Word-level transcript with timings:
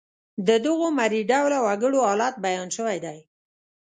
د 0.47 0.49
دغو 0.65 0.87
مري 0.99 1.21
ډوله 1.29 1.57
وګړو 1.65 1.99
حالت 2.07 2.35
بیان 2.45 2.67
شوی 2.75 2.97
دی. 3.05 3.17